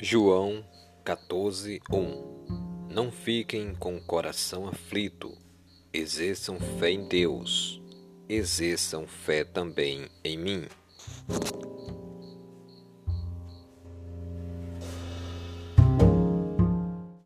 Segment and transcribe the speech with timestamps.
[0.00, 0.64] João
[1.04, 5.36] 14, 1 Não fiquem com o coração aflito,
[5.92, 7.82] exerçam fé em Deus,
[8.28, 10.68] exerçam fé também em mim.